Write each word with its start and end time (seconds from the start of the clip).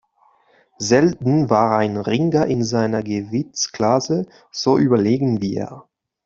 Selten 0.79 1.51
war 1.51 1.77
ein 1.77 1.95
Ringer 1.95 2.47
in 2.47 2.63
seiner 2.63 3.03
Gewichtsklasse 3.03 4.25
so 4.49 4.79
überlegen 4.79 5.43
wie 5.43 5.53
er. 5.57 5.85